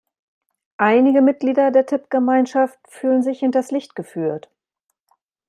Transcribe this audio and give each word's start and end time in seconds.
Einige 0.79 1.21
Mitglieder 1.21 1.69
der 1.69 1.85
Tippgemeinschaft 1.85 2.79
fühlen 2.87 3.21
sich 3.21 3.37
hinters 3.37 3.69
Licht 3.69 3.93
geführt. 3.93 4.49